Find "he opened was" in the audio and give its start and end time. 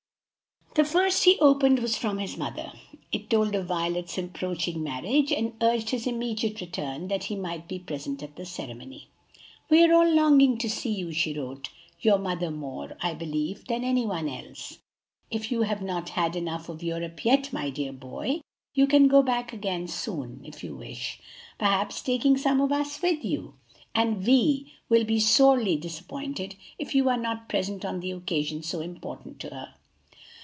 1.25-1.97